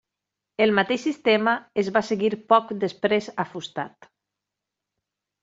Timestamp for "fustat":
3.53-4.11